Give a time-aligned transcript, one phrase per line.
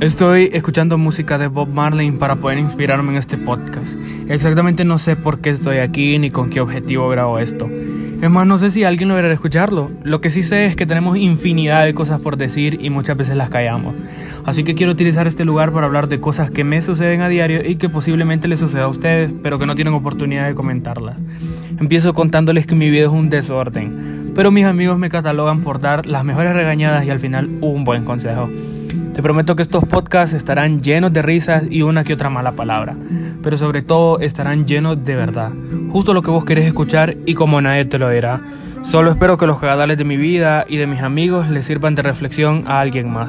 [0.00, 3.92] Estoy escuchando música de Bob Marley para poder inspirarme en este podcast.
[4.28, 7.68] Exactamente no sé por qué estoy aquí ni con qué objetivo grabo esto.
[8.22, 9.90] Es más, no sé si alguien logrará escucharlo.
[10.04, 13.34] Lo que sí sé es que tenemos infinidad de cosas por decir y muchas veces
[13.34, 13.96] las callamos.
[14.44, 17.68] Así que quiero utilizar este lugar para hablar de cosas que me suceden a diario
[17.68, 21.16] y que posiblemente les suceda a ustedes, pero que no tienen oportunidad de comentarlas.
[21.80, 26.06] Empiezo contándoles que mi vida es un desorden, pero mis amigos me catalogan por dar
[26.06, 28.48] las mejores regañadas y al final un buen consejo.
[29.18, 32.94] Te prometo que estos podcasts estarán llenos de risas y una que otra mala palabra,
[33.42, 35.50] pero sobre todo estarán llenos de verdad,
[35.90, 38.38] justo lo que vos querés escuchar y como nadie te lo dirá.
[38.84, 42.02] Solo espero que los cagadales de mi vida y de mis amigos les sirvan de
[42.02, 43.28] reflexión a alguien más.